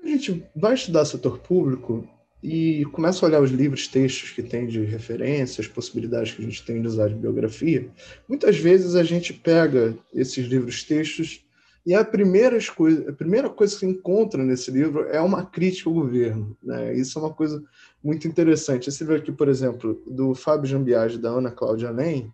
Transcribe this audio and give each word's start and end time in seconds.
Quando 0.00 0.06
a 0.06 0.16
gente 0.16 0.44
vai 0.54 0.74
estudar 0.74 1.04
setor 1.04 1.38
público 1.38 2.08
e 2.42 2.84
começa 2.92 3.24
a 3.24 3.28
olhar 3.28 3.42
os 3.42 3.50
livros, 3.50 3.88
textos 3.88 4.30
que 4.30 4.42
tem 4.42 4.66
de 4.66 4.80
referência, 4.84 5.60
as 5.60 5.66
possibilidades 5.66 6.32
que 6.32 6.42
a 6.42 6.44
gente 6.44 6.64
tem 6.64 6.80
de 6.80 6.86
usar 6.86 7.08
de 7.08 7.14
biografia, 7.14 7.90
muitas 8.28 8.56
vezes 8.56 8.94
a 8.94 9.02
gente 9.02 9.32
pega 9.32 9.96
esses 10.14 10.46
livros, 10.46 10.84
textos 10.84 11.44
e 11.84 11.94
a 11.94 12.04
primeira, 12.04 12.58
coisa, 12.76 13.08
a 13.08 13.12
primeira 13.12 13.48
coisa 13.48 13.72
que 13.72 13.80
se 13.80 13.86
encontra 13.86 14.44
nesse 14.44 14.70
livro 14.70 15.08
é 15.08 15.20
uma 15.20 15.46
crítica 15.46 15.88
ao 15.88 15.94
governo. 15.94 16.56
Né? 16.62 16.94
Isso 16.94 17.18
é 17.18 17.22
uma 17.22 17.32
coisa 17.32 17.62
muito 18.04 18.28
interessante. 18.28 18.88
Esse 18.88 19.02
livro 19.02 19.16
aqui, 19.16 19.32
por 19.32 19.48
exemplo, 19.48 20.02
do 20.06 20.34
Fábio 20.34 20.68
Jambiage, 20.68 21.18
da 21.18 21.30
Ana 21.30 21.50
Cláudia 21.50 21.90
Nem, 21.92 22.30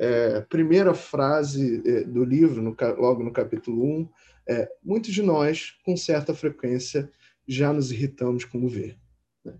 é, 0.00 0.40
primeira 0.40 0.94
frase 0.94 1.82
é, 1.84 2.04
do 2.04 2.24
livro, 2.24 2.62
no, 2.62 2.74
logo 2.98 3.22
no 3.22 3.30
capítulo 3.30 3.84
1, 3.84 4.08
é 4.48 4.68
muitos 4.82 5.12
de 5.12 5.22
nós, 5.22 5.78
com 5.84 5.94
certa 5.94 6.34
frequência, 6.34 7.10
já 7.46 7.70
nos 7.70 7.92
irritamos 7.92 8.46
com 8.46 8.56
o 8.56 8.62
governo. 8.62 8.98
Né? 9.44 9.54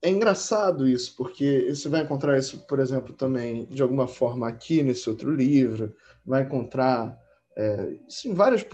É 0.00 0.08
engraçado 0.10 0.86
isso, 0.86 1.16
porque 1.16 1.66
você 1.70 1.88
vai 1.88 2.02
encontrar 2.02 2.38
isso, 2.38 2.64
por 2.68 2.78
exemplo, 2.78 3.12
também, 3.14 3.66
de 3.66 3.82
alguma 3.82 4.06
forma, 4.06 4.46
aqui 4.46 4.80
nesse 4.80 5.10
outro 5.10 5.34
livro, 5.34 5.92
vai 6.24 6.44
encontrar 6.44 7.18
é, 7.56 7.98
sim, 8.08 8.32
várias 8.32 8.64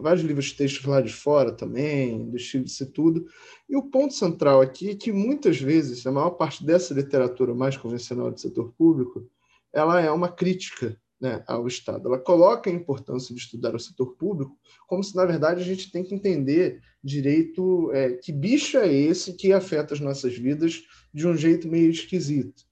vários 0.00 0.24
livros 0.24 0.52
textos 0.52 0.84
lá 0.84 1.00
de 1.00 1.12
fora 1.12 1.50
também, 1.50 2.30
do 2.30 2.36
estilo 2.36 2.64
de 2.64 2.86
tudo. 2.86 3.26
E 3.68 3.76
o 3.76 3.82
ponto 3.82 4.14
central 4.14 4.60
aqui 4.60 4.90
é 4.90 4.94
que 4.94 5.10
muitas 5.10 5.60
vezes, 5.60 6.06
a 6.06 6.12
maior 6.12 6.30
parte 6.30 6.64
dessa 6.64 6.94
literatura 6.94 7.52
mais 7.52 7.76
convencional 7.76 8.30
do 8.30 8.38
setor 8.38 8.72
público, 8.78 9.28
ela 9.76 10.00
é 10.00 10.10
uma 10.10 10.32
crítica 10.32 10.98
né, 11.20 11.44
ao 11.46 11.66
Estado. 11.66 12.08
Ela 12.08 12.18
coloca 12.18 12.70
a 12.70 12.72
importância 12.72 13.34
de 13.34 13.40
estudar 13.40 13.74
o 13.74 13.78
setor 13.78 14.16
público 14.16 14.58
como 14.86 15.04
se, 15.04 15.14
na 15.14 15.26
verdade, 15.26 15.60
a 15.60 15.64
gente 15.64 15.90
tem 15.90 16.02
que 16.02 16.14
entender 16.14 16.80
direito 17.04 17.92
é, 17.92 18.12
que 18.12 18.32
bicho 18.32 18.78
é 18.78 18.90
esse 18.90 19.34
que 19.34 19.52
afeta 19.52 19.92
as 19.92 20.00
nossas 20.00 20.34
vidas 20.36 20.82
de 21.12 21.26
um 21.26 21.36
jeito 21.36 21.68
meio 21.68 21.90
esquisito. 21.90 22.64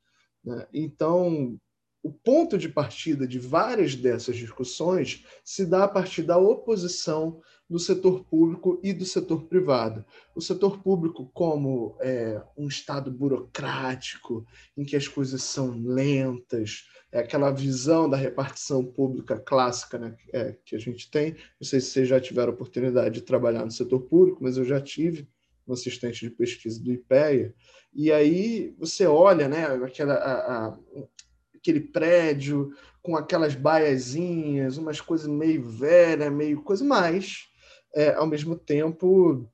Né? 0.42 0.66
Então, 0.72 1.58
o 2.02 2.10
ponto 2.10 2.56
de 2.56 2.70
partida 2.70 3.26
de 3.26 3.38
várias 3.38 3.94
dessas 3.94 4.36
discussões 4.36 5.24
se 5.44 5.66
dá 5.66 5.84
a 5.84 5.88
partir 5.88 6.22
da 6.22 6.38
oposição 6.38 7.40
do 7.68 7.78
setor 7.78 8.24
público 8.24 8.78
e 8.82 8.92
do 8.92 9.04
setor 9.04 9.44
privado. 9.44 10.04
O 10.34 10.40
setor 10.40 10.82
público, 10.82 11.30
como 11.32 11.96
é, 12.00 12.42
um 12.56 12.68
Estado 12.68 13.10
burocrático, 13.10 14.46
em 14.76 14.84
que 14.84 14.96
as 14.96 15.08
coisas 15.08 15.42
são 15.42 15.70
lentas, 15.82 16.88
é 17.10 17.20
aquela 17.20 17.50
visão 17.50 18.08
da 18.08 18.16
repartição 18.16 18.84
pública 18.84 19.38
clássica 19.38 19.98
né, 19.98 20.16
é, 20.32 20.56
que 20.64 20.76
a 20.76 20.78
gente 20.78 21.10
tem. 21.10 21.32
Não 21.60 21.66
sei 21.66 21.80
se 21.80 21.90
vocês 21.90 22.08
já 22.08 22.20
tiveram 22.20 22.52
oportunidade 22.52 23.14
de 23.14 23.22
trabalhar 23.22 23.64
no 23.64 23.70
setor 23.70 24.00
público, 24.00 24.42
mas 24.42 24.56
eu 24.56 24.64
já 24.64 24.80
tive, 24.80 25.28
um 25.66 25.72
assistente 25.72 26.20
de 26.20 26.30
pesquisa 26.30 26.82
do 26.82 26.92
IPEA, 26.92 27.54
e 27.94 28.12
aí 28.12 28.74
você 28.78 29.06
olha 29.06 29.48
né, 29.48 29.64
aquela, 29.84 30.14
a, 30.14 30.66
a, 30.66 30.78
aquele 31.54 31.80
prédio 31.80 32.70
com 33.00 33.16
aquelas 33.16 33.54
baiazinhas, 33.54 34.76
umas 34.76 35.00
coisas 35.00 35.26
meio 35.26 35.62
velha, 35.62 36.30
meio 36.30 36.62
coisa, 36.62 36.84
mas 36.84 37.48
é, 37.94 38.14
ao 38.14 38.26
mesmo 38.26 38.56
tempo 38.56 39.48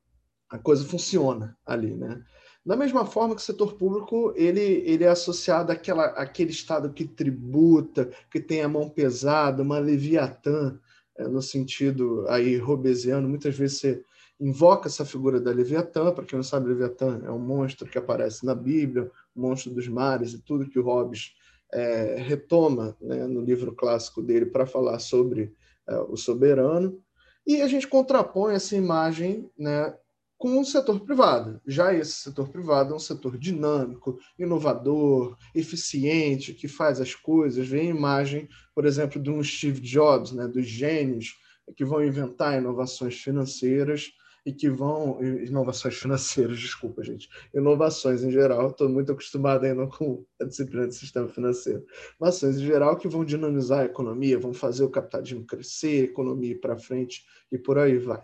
a 0.48 0.58
coisa 0.58 0.84
funciona 0.84 1.56
ali, 1.64 1.94
né? 1.94 2.22
Da 2.64 2.76
mesma 2.76 3.06
forma 3.06 3.34
que 3.34 3.40
o 3.40 3.44
setor 3.44 3.74
público 3.74 4.34
ele, 4.36 4.60
ele 4.60 5.04
é 5.04 5.08
associado 5.08 5.72
àquela, 5.72 6.06
àquele 6.06 6.50
Estado 6.50 6.92
que 6.92 7.06
tributa, 7.06 8.10
que 8.30 8.38
tem 8.40 8.62
a 8.62 8.68
mão 8.68 8.88
pesada, 8.88 9.62
uma 9.62 9.78
leviatã, 9.78 10.78
é, 11.16 11.26
no 11.26 11.40
sentido 11.40 12.26
aí 12.28 12.56
robesiano. 12.56 13.28
Muitas 13.28 13.56
vezes 13.56 13.78
você 13.78 14.04
invoca 14.38 14.88
essa 14.88 15.04
figura 15.04 15.40
da 15.40 15.50
leviatã, 15.50 16.12
para 16.12 16.24
quem 16.24 16.36
não 16.36 16.42
sabe, 16.42 16.68
leviatã 16.68 17.20
é 17.24 17.30
um 17.30 17.38
monstro 17.38 17.88
que 17.88 17.98
aparece 17.98 18.44
na 18.44 18.54
Bíblia, 18.54 19.10
o 19.34 19.40
monstro 19.40 19.72
dos 19.72 19.86
mares 19.86 20.32
e 20.32 20.38
tudo 20.38 20.68
que 20.68 20.78
o 20.78 20.84
Hobbes 20.84 21.34
é, 21.72 22.16
retoma 22.16 22.96
né, 23.00 23.26
no 23.26 23.42
livro 23.42 23.72
clássico 23.72 24.22
dele 24.22 24.46
para 24.46 24.66
falar 24.66 24.98
sobre 24.98 25.54
é, 25.88 25.98
o 25.98 26.16
soberano, 26.16 26.98
e 27.46 27.62
a 27.62 27.68
gente 27.68 27.86
contrapõe 27.86 28.54
essa 28.54 28.76
imagem 28.76 29.50
né, 29.58 29.94
com 30.38 30.60
o 30.60 30.64
setor 30.64 31.00
privado. 31.00 31.60
Já 31.66 31.92
esse 31.92 32.12
setor 32.12 32.48
privado 32.48 32.92
é 32.92 32.96
um 32.96 33.00
setor 33.00 33.36
dinâmico, 33.36 34.18
inovador, 34.38 35.36
eficiente, 35.54 36.54
que 36.54 36.68
faz 36.68 37.00
as 37.00 37.14
coisas. 37.14 37.68
Vem 37.68 37.88
a 37.88 37.94
imagem, 37.96 38.48
por 38.74 38.86
exemplo, 38.86 39.20
de 39.20 39.30
um 39.30 39.42
Steve 39.42 39.80
Jobs, 39.80 40.32
né, 40.32 40.46
dos 40.46 40.66
gênios 40.66 41.34
que 41.76 41.84
vão 41.84 42.04
inventar 42.04 42.58
inovações 42.58 43.16
financeiras 43.16 44.10
e 44.44 44.52
que 44.52 44.70
vão 44.70 45.22
inovações 45.22 45.96
financeiras, 45.96 46.58
desculpa, 46.60 47.02
gente, 47.02 47.28
inovações 47.54 48.22
em 48.22 48.30
geral. 48.30 48.68
Estou 48.68 48.88
muito 48.88 49.12
acostumado 49.12 49.64
ainda 49.64 49.86
com 49.86 50.24
a 50.40 50.44
disciplina 50.44 50.88
de 50.88 50.94
sistema 50.94 51.28
financeiro. 51.28 51.84
Inovações 52.20 52.56
em 52.56 52.64
geral 52.64 52.96
que 52.96 53.08
vão 53.08 53.24
dinamizar 53.24 53.80
a 53.80 53.84
economia, 53.86 54.38
vão 54.38 54.52
fazer 54.52 54.84
o 54.84 54.90
capitalismo 54.90 55.44
crescer, 55.44 56.02
a 56.02 56.10
economia 56.10 56.52
ir 56.52 56.60
para 56.60 56.78
frente 56.78 57.24
e 57.50 57.58
por 57.58 57.78
aí 57.78 57.98
vai. 57.98 58.22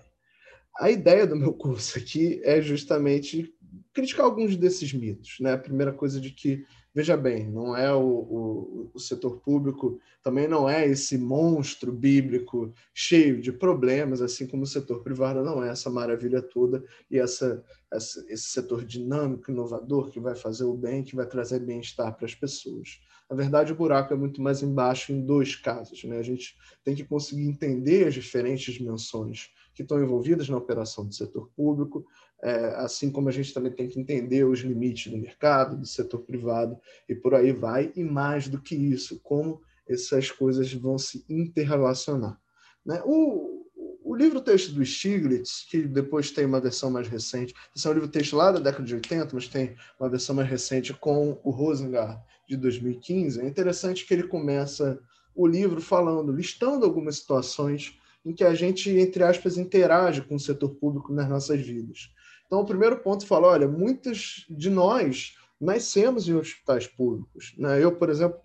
A 0.78 0.91
ideia 0.91 1.27
do 1.27 1.37
meu 1.37 1.54
curso 1.54 1.99
aqui 1.99 2.41
é 2.44 2.60
justamente 2.60 3.53
criticar 3.94 4.27
alguns 4.27 4.56
desses 4.56 4.93
mitos, 4.93 5.37
né? 5.41 5.53
A 5.53 5.59
primeira 5.59 5.93
coisa 5.93 6.21
de 6.21 6.31
que 6.31 6.65
Veja 6.97 7.15
bem, 7.15 7.47
não 7.51 7.77
é 7.77 7.93
o, 7.93 8.01
o, 8.01 8.91
o, 8.95 8.99
setor 8.99 9.39
público, 9.41 10.01
também 10.23 10.49
não 10.49 10.67
é 10.67 10.89
esse 10.89 11.19
monstro 11.19 11.93
bíblico 11.93 12.73
cheio 12.95 13.39
de 13.39 13.53
problemas, 13.53 14.23
assim 14.23 14.47
como 14.47 14.62
o 14.62 14.67
setor 14.67 15.03
privado 15.03 15.45
não 15.45 15.62
é 15.62 15.69
essa 15.69 15.91
maravilha 15.91 16.41
toda 16.41 16.83
e 17.11 17.19
essa, 17.19 17.62
essa, 17.93 18.25
esse 18.31 18.45
setor 18.45 18.83
dinâmico, 18.83 19.51
inovador, 19.51 20.09
que 20.09 20.19
vai 20.19 20.34
fazer 20.34 20.65
o 20.65 20.73
bem, 20.73 21.05
que 21.05 21.15
vai 21.15 21.27
trazer 21.27 21.59
bem-estar 21.59 22.17
para 22.17 22.25
as 22.25 22.34
pessoas. 22.34 22.99
Na 23.28 23.37
verdade, 23.37 23.73
o 23.73 23.77
buraco 23.77 24.15
é 24.15 24.17
muito 24.17 24.41
mais 24.41 24.63
embaixo 24.63 25.13
em 25.13 25.21
dois 25.21 25.55
casos. 25.55 26.03
Né? 26.03 26.17
A 26.17 26.23
gente 26.23 26.57
tem 26.83 26.95
que 26.95 27.05
conseguir 27.05 27.47
entender 27.47 28.07
as 28.07 28.15
diferentes 28.15 28.73
dimensões 28.73 29.51
que 29.75 29.83
estão 29.83 30.03
envolvidas 30.03 30.49
na 30.49 30.57
operação 30.57 31.05
do 31.05 31.15
setor 31.15 31.51
público, 31.55 32.07
é, 32.43 32.75
assim 32.77 33.11
como 33.11 33.29
a 33.29 33.33
gente 33.33 33.53
também 33.53 33.73
tem 33.73 33.89
que 33.89 33.99
entender 33.99 34.45
os 34.45 34.61
limites 34.61 35.11
do 35.11 35.19
mercado, 35.19 35.77
do 35.77 35.87
setor 35.87 36.21
privado 36.21 36.79
e 37.09 37.15
por 37.15 37.35
aí 37.35 37.53
vai, 37.53 37.93
e 37.97 38.05
mais 38.05 38.49
do 38.49 38.61
que 38.61 38.75
isso, 38.75 39.21
como 39.23 39.61
essas 39.89 40.31
coisas 40.31 40.73
vão 40.73 40.99
se 40.99 41.25
interrelacionar. 41.29 42.39
Né? 42.85 43.01
O, 43.05 43.65
o 44.05 44.15
livro-texto 44.15 44.73
do 44.73 44.85
Stiglitz, 44.85 45.67
que 45.69 45.83
depois 45.83 46.31
tem 46.31 46.45
uma 46.45 46.61
versão 46.61 46.91
mais 46.91 47.09
recente, 47.09 47.55
esse 47.75 47.87
é 47.87 47.91
um 47.91 47.95
livro-texto 47.95 48.37
lá 48.37 48.53
da 48.53 48.61
década 48.61 48.85
de 48.85 48.95
80, 48.95 49.31
mas 49.33 49.49
tem 49.49 49.75
uma 49.99 50.09
versão 50.09 50.35
mais 50.35 50.49
recente 50.49 50.93
com 50.95 51.41
o 51.43 51.51
Rosengard 51.51 52.21
de 52.49 52.57
2015, 52.57 53.41
é 53.41 53.49
interessante 53.49 54.07
que 54.07 54.15
ele 54.15 54.25
começa 54.25 55.01
o 55.35 55.47
livro 55.47 55.81
falando, 55.81 56.33
listando 56.33 56.85
algumas 56.85 57.17
situações 57.17 57.99
em 58.25 58.33
que 58.33 58.43
a 58.43 58.55
gente, 58.55 58.91
entre 58.91 59.23
aspas, 59.23 59.57
interage 59.57 60.23
com 60.23 60.35
o 60.35 60.41
setor 60.41 60.71
público 60.75 61.13
nas 61.13 61.29
nossas 61.29 61.61
vidas. 61.61 62.11
Então, 62.47 62.61
o 62.61 62.67
primeiro 62.67 62.99
ponto 62.99 63.27
fala: 63.27 63.49
olha, 63.49 63.69
muitos 63.69 64.47
de 64.49 64.71
nós 64.71 65.34
nascemos 65.61 66.29
em 66.29 66.34
hospitais 66.34 66.87
públicos. 66.87 67.55
Né? 67.59 67.83
Eu, 67.83 67.93
por 67.93 68.11
exemplo, 68.11 68.39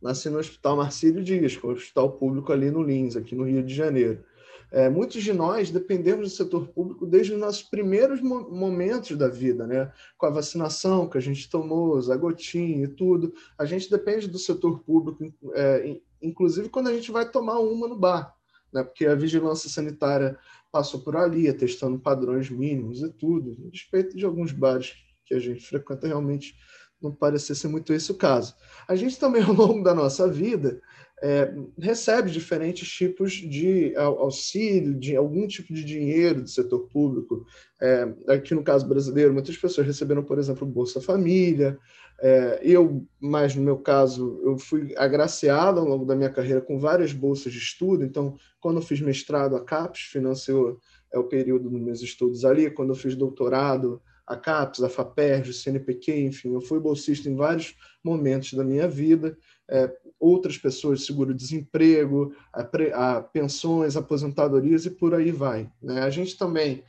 nasci 0.00 0.28
no 0.30 0.38
Hospital 0.38 0.76
Marcílio 0.76 1.22
Dias, 1.22 1.56
que 1.56 1.64
é 1.64 1.68
um 1.68 1.72
hospital 1.72 2.12
público 2.12 2.52
ali 2.52 2.70
no 2.70 2.82
Lins, 2.82 3.16
aqui 3.16 3.34
no 3.34 3.44
Rio 3.44 3.62
de 3.62 3.74
Janeiro. 3.74 4.24
É, 4.70 4.88
muitos 4.88 5.22
de 5.22 5.32
nós 5.32 5.70
dependemos 5.70 6.30
do 6.30 6.36
setor 6.36 6.68
público 6.68 7.06
desde 7.06 7.32
os 7.32 7.40
nossos 7.40 7.62
primeiros 7.62 8.20
mo 8.20 8.50
momentos 8.50 9.16
da 9.16 9.26
vida, 9.26 9.66
né? 9.66 9.90
Com 10.18 10.26
a 10.26 10.30
vacinação 10.30 11.08
que 11.08 11.16
a 11.16 11.20
gente 11.20 11.48
tomou, 11.48 12.00
zagotinho 12.00 12.84
e 12.84 12.88
tudo. 12.88 13.32
A 13.56 13.64
gente 13.64 13.90
depende 13.90 14.28
do 14.28 14.38
setor 14.38 14.80
público, 14.80 15.24
é, 15.54 15.98
inclusive 16.20 16.68
quando 16.68 16.88
a 16.88 16.92
gente 16.92 17.10
vai 17.10 17.30
tomar 17.30 17.58
uma 17.60 17.88
no 17.88 17.96
bar, 17.96 18.36
né? 18.72 18.82
Porque 18.82 19.06
a 19.06 19.14
vigilância 19.14 19.68
sanitária 19.68 20.38
passou 20.70 21.00
por 21.00 21.16
ali, 21.16 21.52
testando 21.52 21.98
padrões 21.98 22.50
mínimos 22.50 23.02
e 23.02 23.10
tudo, 23.10 23.56
a 23.66 23.70
respeito 23.70 24.16
de 24.16 24.24
alguns 24.24 24.52
bares 24.52 24.94
que 25.24 25.34
a 25.34 25.38
gente 25.38 25.66
frequenta, 25.66 26.06
realmente 26.06 26.54
não 27.00 27.12
parecia 27.14 27.54
ser 27.54 27.68
muito 27.68 27.92
esse 27.92 28.10
o 28.10 28.16
caso. 28.16 28.54
A 28.86 28.96
gente 28.96 29.18
também, 29.18 29.42
ao 29.44 29.52
longo 29.52 29.82
da 29.82 29.94
nossa 29.94 30.28
vida, 30.28 30.80
é, 31.22 31.52
recebe 31.78 32.30
diferentes 32.30 32.88
tipos 32.88 33.32
de 33.32 33.94
auxílio, 33.96 34.98
de 34.98 35.16
algum 35.16 35.46
tipo 35.46 35.72
de 35.72 35.84
dinheiro 35.84 36.42
do 36.42 36.48
setor 36.48 36.88
público. 36.88 37.44
É, 37.80 38.14
aqui 38.28 38.54
no 38.54 38.62
caso 38.62 38.88
brasileiro, 38.88 39.32
muitas 39.32 39.56
pessoas 39.56 39.86
receberam, 39.86 40.22
por 40.22 40.38
exemplo, 40.38 40.66
Bolsa 40.66 41.00
Família. 41.00 41.78
É, 42.20 42.60
eu, 42.62 43.06
mais 43.20 43.54
no 43.54 43.62
meu 43.62 43.78
caso, 43.78 44.40
eu 44.44 44.58
fui 44.58 44.94
agraciado 44.96 45.78
ao 45.78 45.86
longo 45.86 46.04
da 46.04 46.16
minha 46.16 46.30
carreira 46.30 46.60
com 46.60 46.78
várias 46.78 47.12
bolsas 47.12 47.52
de 47.52 47.58
estudo. 47.58 48.04
Então, 48.04 48.36
quando 48.60 48.76
eu 48.76 48.82
fiz 48.82 49.00
mestrado, 49.00 49.54
a 49.56 49.64
CAPES 49.64 50.02
financiou 50.02 50.80
é, 51.12 51.18
o 51.18 51.24
período 51.24 51.70
dos 51.70 51.80
meus 51.80 52.02
estudos 52.02 52.44
ali. 52.44 52.70
Quando 52.70 52.90
eu 52.90 52.96
fiz 52.96 53.14
doutorado, 53.14 54.02
a 54.26 54.36
CAPES, 54.36 54.82
a 54.82 54.88
FAPERJ, 54.88 55.50
o 55.50 55.54
CNPq, 55.54 56.20
enfim, 56.26 56.52
eu 56.52 56.60
fui 56.60 56.80
bolsista 56.80 57.28
em 57.28 57.36
vários 57.36 57.76
momentos 58.02 58.52
da 58.52 58.64
minha 58.64 58.88
vida 58.88 59.36
é, 59.68 59.90
outras 60.18 60.56
pessoas, 60.56 61.04
seguro-desemprego, 61.04 62.34
a, 62.52 62.62
a, 62.94 63.22
pensões, 63.22 63.96
aposentadorias 63.96 64.86
e 64.86 64.90
por 64.90 65.14
aí 65.14 65.30
vai. 65.30 65.70
Né? 65.80 66.00
A 66.00 66.10
gente 66.10 66.36
também 66.36 66.82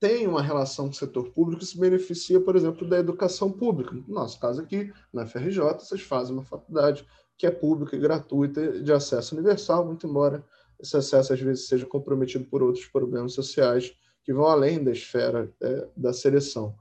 tem 0.00 0.26
uma 0.26 0.42
relação 0.42 0.86
com 0.86 0.92
o 0.92 0.94
setor 0.94 1.30
público 1.30 1.64
se 1.64 1.78
beneficia, 1.78 2.40
por 2.40 2.56
exemplo, 2.56 2.88
da 2.88 2.98
educação 2.98 3.50
pública. 3.50 3.94
No 3.94 4.14
nosso 4.14 4.38
caso 4.38 4.60
aqui, 4.60 4.92
na 5.12 5.26
FRJ, 5.26 5.60
vocês 5.78 6.02
fazem 6.02 6.34
uma 6.34 6.44
faculdade 6.44 7.06
que 7.36 7.46
é 7.46 7.50
pública 7.50 7.96
e 7.96 8.00
gratuita 8.00 8.80
de 8.80 8.92
acesso 8.92 9.34
universal, 9.34 9.84
muito 9.84 10.06
embora 10.06 10.44
esse 10.80 10.96
acesso 10.96 11.32
às 11.32 11.40
vezes 11.40 11.66
seja 11.66 11.86
comprometido 11.86 12.44
por 12.44 12.62
outros 12.62 12.86
problemas 12.86 13.32
sociais 13.32 13.92
que 14.24 14.32
vão 14.32 14.46
além 14.46 14.82
da 14.82 14.92
esfera 14.92 15.50
é, 15.60 15.88
da 15.96 16.12
seleção. 16.12 16.74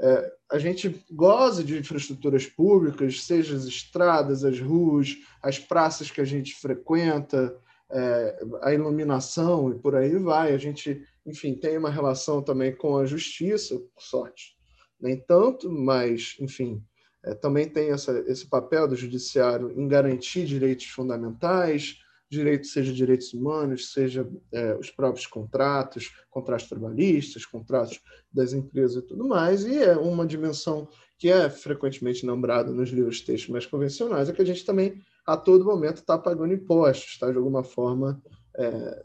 É, 0.00 0.32
a 0.50 0.58
gente 0.58 1.04
goza 1.10 1.64
de 1.64 1.76
infraestruturas 1.76 2.46
públicas, 2.46 3.24
seja 3.24 3.56
as 3.56 3.64
estradas, 3.64 4.44
as 4.44 4.60
ruas, 4.60 5.16
as 5.42 5.58
praças 5.58 6.10
que 6.10 6.20
a 6.20 6.24
gente 6.24 6.54
frequenta, 6.54 7.56
é, 7.90 8.46
a 8.62 8.72
iluminação 8.72 9.70
e 9.70 9.74
por 9.74 9.96
aí 9.96 10.16
vai. 10.16 10.54
A 10.54 10.58
gente, 10.58 11.02
enfim, 11.28 11.54
tem 11.54 11.76
uma 11.76 11.90
relação 11.90 12.42
também 12.42 12.74
com 12.74 12.96
a 12.96 13.04
justiça, 13.04 13.78
por 13.78 14.02
sorte. 14.02 14.56
Nem 15.00 15.20
tanto, 15.20 15.70
mas, 15.70 16.36
enfim, 16.40 16.82
é, 17.24 17.34
também 17.34 17.68
tem 17.68 17.90
essa, 17.90 18.18
esse 18.26 18.48
papel 18.48 18.88
do 18.88 18.96
judiciário 18.96 19.70
em 19.78 19.86
garantir 19.86 20.44
direitos 20.46 20.86
fundamentais, 20.86 21.98
direitos, 22.30 22.72
seja 22.72 22.92
direitos 22.92 23.32
humanos, 23.32 23.92
seja 23.92 24.28
é, 24.52 24.74
os 24.76 24.90
próprios 24.90 25.26
contratos, 25.26 26.12
contratos 26.30 26.68
trabalhistas, 26.68 27.46
contratos 27.46 28.00
das 28.32 28.52
empresas 28.52 29.02
e 29.02 29.06
tudo 29.06 29.26
mais, 29.26 29.64
e 29.64 29.78
é 29.78 29.96
uma 29.96 30.26
dimensão 30.26 30.88
que 31.18 31.28
é 31.28 31.50
frequentemente 31.50 32.26
lembrada 32.26 32.70
nos 32.72 32.90
livros 32.90 33.20
textos 33.20 33.50
mais 33.50 33.66
convencionais, 33.66 34.28
é 34.28 34.32
que 34.32 34.42
a 34.42 34.46
gente 34.46 34.64
também, 34.64 35.02
a 35.26 35.36
todo 35.36 35.64
momento, 35.64 35.98
está 35.98 36.16
pagando 36.18 36.54
impostos, 36.54 37.12
está, 37.12 37.30
de 37.30 37.36
alguma 37.36 37.64
forma, 37.64 38.22
é, 38.56 39.04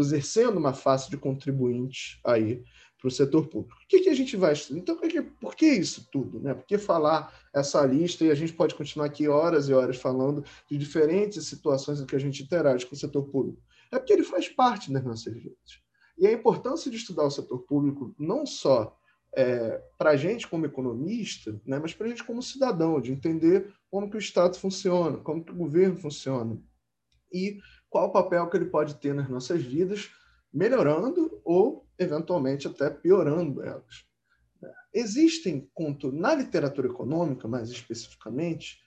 exercendo 0.00 0.56
uma 0.56 0.72
face 0.72 1.10
de 1.10 1.16
contribuinte 1.16 2.20
aí 2.24 2.62
para 2.98 3.08
o 3.08 3.10
setor 3.10 3.48
público. 3.48 3.74
O 3.82 3.88
que, 3.88 4.00
que 4.00 4.08
a 4.08 4.14
gente 4.14 4.36
vai 4.36 4.52
estudar? 4.52 4.78
Então, 4.78 4.96
por 4.96 5.08
que, 5.08 5.22
por 5.22 5.56
que 5.56 5.66
isso 5.66 6.08
tudo? 6.10 6.40
Né? 6.40 6.54
Por 6.54 6.64
que 6.64 6.78
falar 6.78 7.34
essa 7.52 7.84
lista? 7.84 8.24
E 8.24 8.30
a 8.30 8.34
gente 8.34 8.52
pode 8.52 8.74
continuar 8.76 9.06
aqui 9.06 9.26
horas 9.28 9.68
e 9.68 9.74
horas 9.74 9.96
falando 9.96 10.44
de 10.70 10.78
diferentes 10.78 11.44
situações 11.46 12.00
em 12.00 12.06
que 12.06 12.14
a 12.14 12.20
gente 12.20 12.42
interage 12.42 12.86
com 12.86 12.94
o 12.94 12.98
setor 12.98 13.24
público. 13.24 13.60
É 13.90 13.98
porque 13.98 14.12
ele 14.12 14.22
faz 14.22 14.48
parte 14.48 14.92
das 14.92 15.04
nossas 15.04 15.34
vidas. 15.34 15.82
E 16.16 16.26
a 16.26 16.32
importância 16.32 16.90
de 16.90 16.96
estudar 16.96 17.24
o 17.24 17.30
setor 17.30 17.58
público, 17.60 18.14
não 18.18 18.46
só 18.46 18.96
é, 19.34 19.82
para 19.98 20.10
a 20.10 20.16
gente 20.16 20.46
como 20.46 20.66
economista, 20.66 21.60
né, 21.66 21.80
mas 21.80 21.92
para 21.92 22.06
a 22.06 22.10
gente 22.10 22.22
como 22.22 22.42
cidadão, 22.42 23.00
de 23.00 23.10
entender 23.10 23.74
como 23.90 24.08
que 24.08 24.16
o 24.16 24.20
Estado 24.20 24.56
funciona, 24.56 25.18
como 25.18 25.44
que 25.44 25.52
o 25.52 25.56
governo 25.56 25.96
funciona 25.96 26.56
e 27.32 27.58
qual 27.92 28.08
o 28.08 28.12
papel 28.12 28.48
que 28.48 28.56
ele 28.56 28.70
pode 28.70 28.94
ter 28.94 29.14
nas 29.14 29.28
nossas 29.28 29.62
vidas, 29.62 30.10
melhorando 30.52 31.40
ou 31.44 31.86
eventualmente 31.98 32.66
até 32.66 32.88
piorando 32.88 33.62
elas. 33.62 34.06
Existem, 34.94 35.70
na 36.12 36.34
literatura 36.34 36.88
econômica, 36.88 37.46
mais 37.46 37.70
especificamente, 37.70 38.78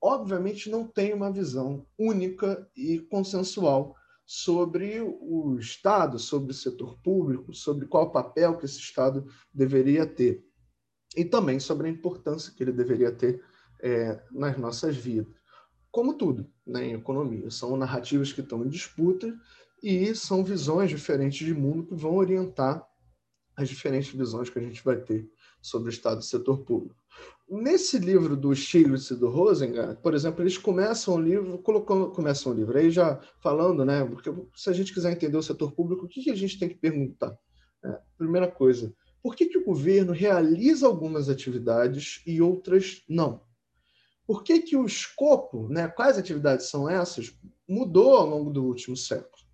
obviamente 0.00 0.70
não 0.70 0.86
tem 0.86 1.12
uma 1.12 1.32
visão 1.32 1.84
única 1.98 2.68
e 2.76 3.00
consensual 3.00 3.96
sobre 4.24 5.00
o 5.00 5.58
Estado, 5.58 6.18
sobre 6.18 6.52
o 6.52 6.54
setor 6.54 6.96
público, 7.02 7.52
sobre 7.52 7.86
qual 7.86 8.12
papel 8.12 8.56
que 8.56 8.64
esse 8.64 8.78
Estado 8.78 9.26
deveria 9.52 10.06
ter 10.06 10.44
e 11.16 11.24
também 11.24 11.58
sobre 11.58 11.88
a 11.88 11.90
importância 11.90 12.52
que 12.56 12.62
ele 12.62 12.72
deveria 12.72 13.12
ter 13.12 13.42
é, 13.82 14.22
nas 14.30 14.56
nossas 14.56 14.96
vidas. 14.96 15.43
Como 15.94 16.14
tudo 16.14 16.44
né, 16.66 16.88
em 16.88 16.94
economia, 16.94 17.48
são 17.52 17.76
narrativas 17.76 18.32
que 18.32 18.40
estão 18.40 18.64
em 18.64 18.68
disputa 18.68 19.32
e 19.80 20.12
são 20.12 20.42
visões 20.42 20.90
diferentes 20.90 21.46
de 21.46 21.54
mundo 21.54 21.86
que 21.86 21.94
vão 21.94 22.16
orientar 22.16 22.84
as 23.56 23.68
diferentes 23.68 24.12
visões 24.12 24.50
que 24.50 24.58
a 24.58 24.62
gente 24.62 24.82
vai 24.82 24.96
ter 24.96 25.30
sobre 25.62 25.88
o 25.88 25.92
estado 25.92 26.16
do 26.16 26.24
setor 26.24 26.64
público. 26.64 26.96
Nesse 27.48 27.96
livro 28.00 28.36
do 28.36 28.52
Stiglitz 28.52 29.10
e 29.10 29.14
do 29.14 29.28
Rosengart, 29.28 30.00
por 30.00 30.14
exemplo, 30.14 30.42
eles 30.42 30.58
começam 30.58 31.14
o 31.14 31.20
livro, 31.20 31.58
colocando, 31.58 32.10
começam 32.10 32.50
o 32.50 32.56
livro 32.56 32.76
aí 32.76 32.90
já 32.90 33.20
falando, 33.40 33.84
né? 33.84 34.04
Porque 34.04 34.34
se 34.56 34.68
a 34.68 34.72
gente 34.72 34.92
quiser 34.92 35.12
entender 35.12 35.36
o 35.36 35.42
setor 35.44 35.70
público, 35.76 36.06
o 36.06 36.08
que, 36.08 36.24
que 36.24 36.30
a 36.32 36.36
gente 36.36 36.58
tem 36.58 36.68
que 36.68 36.74
perguntar? 36.74 37.38
É, 37.84 38.00
primeira 38.18 38.50
coisa, 38.50 38.92
por 39.22 39.36
que, 39.36 39.46
que 39.46 39.58
o 39.58 39.64
governo 39.64 40.12
realiza 40.12 40.88
algumas 40.88 41.28
atividades 41.28 42.20
e 42.26 42.42
outras 42.42 43.04
não? 43.08 43.43
Por 44.26 44.42
que, 44.42 44.60
que 44.60 44.76
o 44.76 44.86
escopo, 44.86 45.68
né, 45.68 45.88
quais 45.88 46.16
atividades 46.16 46.68
são 46.70 46.88
essas, 46.88 47.36
mudou 47.68 48.16
ao 48.16 48.26
longo 48.26 48.50
do 48.50 48.64
último 48.64 48.96
século? 48.96 49.44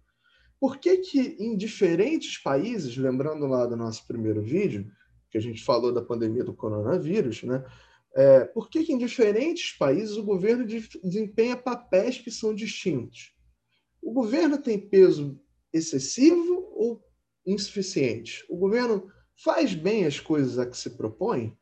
Por 0.61 0.78
que, 0.78 0.99
que 0.99 1.37
em 1.40 1.56
diferentes 1.56 2.38
países, 2.38 2.96
lembrando 2.96 3.46
lá 3.46 3.67
do 3.67 3.76
nosso 3.76 4.06
primeiro 4.06 4.43
vídeo, 4.43 4.90
que 5.31 5.38
a 5.38 5.40
gente 5.40 5.64
falou 5.64 5.93
da 5.93 6.02
pandemia 6.02 6.44
do 6.44 6.55
coronavírus, 6.55 7.43
né? 7.43 7.64
É, 8.14 8.44
por 8.44 8.69
que, 8.69 8.84
que 8.84 8.93
em 8.93 8.99
diferentes 8.99 9.72
países 9.78 10.17
o 10.17 10.25
governo 10.25 10.67
desempenha 10.67 11.56
papéis 11.56 12.19
que 12.19 12.31
são 12.31 12.55
distintos? 12.55 13.32
O 14.02 14.12
governo 14.12 14.58
tem 14.58 14.78
peso 14.78 15.40
excessivo 15.73 16.69
ou 16.75 17.05
insuficiente? 17.46 18.44
O 18.49 18.56
governo 18.56 19.08
faz 19.43 19.75
bem 19.75 20.05
as 20.05 20.19
coisas 20.19 20.58
a 20.58 20.66
que 20.66 20.76
se 20.76 20.90
propõe? 20.90 21.56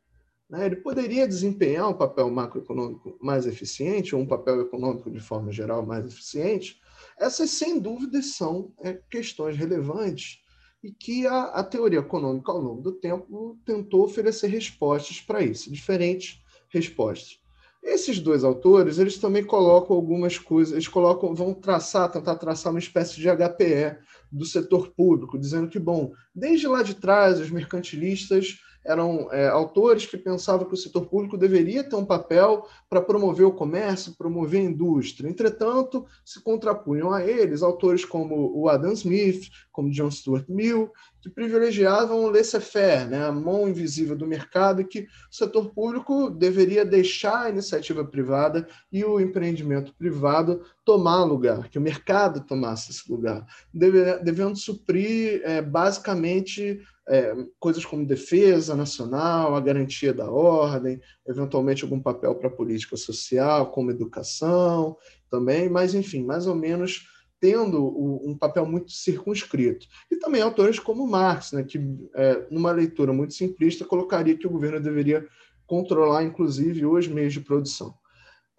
Né? 0.49 0.67
Ele 0.67 0.77
poderia 0.77 1.29
desempenhar 1.29 1.89
um 1.89 1.95
papel 1.95 2.31
macroeconômico 2.31 3.19
mais 3.21 3.47
eficiente 3.47 4.15
ou 4.15 4.23
um 4.23 4.27
papel 4.27 4.61
econômico 4.62 5.11
de 5.11 5.21
forma 5.21 5.53
geral 5.53 5.85
mais 5.85 6.06
eficiente? 6.06 6.81
Essas, 7.19 7.50
sem 7.50 7.79
dúvidas, 7.79 8.37
são 8.37 8.73
é, 8.81 8.95
questões 9.11 9.56
relevantes 9.56 10.41
e 10.83 10.93
que 10.93 11.27
a, 11.27 11.45
a, 11.47 11.65
teoria 11.65 11.99
econômica, 11.99 12.53
ao 12.53 12.61
longo 12.61 12.81
do 12.81 12.93
tempo, 12.93 13.59
tentou 13.65 14.05
oferecer 14.05 14.47
respostas 14.47 15.21
para 15.21 15.43
isso, 15.43 15.73
diferentes 15.73 16.41
respostas. 16.69 17.41
Esses 17.83 18.19
dois 18.19 18.43
autores, 18.43 18.99
eles 18.99 19.19
também 19.19 19.45
colocam 19.45 19.95
algumas 19.95 20.39
coisas, 20.39 20.73
eles 20.73 20.89
colocam, 20.89 21.35
vão 21.35 21.55
traçar, 21.55 22.11
tentar 22.11 22.37
traçar 22.37 22.73
uma 22.73 22.79
espécie 22.79 23.17
de 23.17 23.29
HPE 23.29 23.99
do 24.31 24.45
setor 24.45 24.89
público, 24.91 25.39
dizendo 25.39 25.69
que, 25.69 25.79
bom, 25.79 26.12
desde 26.35 26.67
lá 26.67 26.83
de 26.83 26.95
trás, 26.95 27.41
os 27.41 27.50
mercantilistas 27.50 28.59
eram 28.88 29.29
é, 29.31 29.46
autores 29.49 30.06
que 30.06 30.17
pensavam 30.17 30.67
que 30.67 30.73
o 30.73 30.76
setor 30.76 31.06
público 31.06 31.37
deveria 31.37 31.85
ter 31.85 31.94
um 31.94 32.06
papel 32.06 32.67
para 32.88 33.02
promover 33.02 33.46
o 33.46 33.52
comércio, 33.52 34.17
promover 34.17 34.61
a 34.61 34.64
indústria. 34.64 35.29
Entretanto, 35.29 36.06
se 36.25 36.43
contrapunham 36.43 37.12
a 37.12 37.23
eles 37.23 37.62
autores 37.62 38.05
como 38.05 38.50
o 38.58 38.67
Adam 38.67 38.93
Smith, 38.93 39.50
como 39.70 39.90
John 39.90 40.11
Stuart 40.11 40.46
Mill, 40.49 40.90
que 41.20 41.29
privilegiavam 41.29 42.25
o 42.25 42.31
laissez-faire, 42.31 43.09
né, 43.09 43.26
a 43.26 43.33
mão 43.33 43.68
invisível 43.68 44.16
do 44.16 44.26
mercado, 44.26 44.80
e 44.80 44.85
que 44.85 45.00
o 45.00 45.07
setor 45.30 45.71
público 45.75 46.30
deveria 46.30 46.85
deixar 46.85 47.47
a 47.47 47.50
iniciativa 47.50 48.04
privada 48.04 48.66
e 48.90 49.04
o 49.04 49.21
empreendimento 49.21 49.92
privado 49.95 50.62
tomar 50.85 51.25
lugar, 51.25 51.68
que 51.68 51.78
o 51.78 51.83
mercado 51.83 52.40
tomasse 52.40 52.90
esse 52.90 53.11
lugar, 53.11 53.47
devendo 53.75 54.57
suprir 54.57 55.42
é, 55.45 55.61
basicamente 55.61 56.80
é, 57.09 57.35
coisas 57.59 57.85
como 57.85 58.07
defesa 58.07 58.77
nacional, 58.77 59.55
a 59.55 59.61
garantia 59.61 60.12
da 60.12 60.31
ordem, 60.31 61.00
eventualmente 61.27 61.83
algum 61.83 62.00
papel 62.00 62.35
para 62.35 62.49
a 62.49 62.53
política 62.53 62.97
social, 62.97 63.71
como 63.71 63.91
educação 63.91 64.97
também, 65.31 65.69
mas 65.69 65.95
enfim, 65.95 66.25
mais 66.25 66.47
ou 66.47 66.55
menos 66.55 67.07
tendo 67.41 67.87
um 68.27 68.37
papel 68.37 68.67
muito 68.67 68.91
circunscrito. 68.91 69.87
E 70.11 70.17
também 70.17 70.43
autores 70.43 70.79
como 70.79 71.07
Marx, 71.07 71.53
né, 71.53 71.62
que 71.62 71.79
é, 72.15 72.47
numa 72.50 72.73
leitura 72.73 73.12
muito 73.12 73.35
simplista 73.35 73.85
colocaria 73.85 74.37
que 74.37 74.47
o 74.47 74.50
governo 74.50 74.81
deveria 74.81 75.25
controlar, 75.67 76.25
inclusive, 76.25 76.87
os 76.87 77.07
meios 77.07 77.33
de 77.33 77.41
produção. 77.41 77.95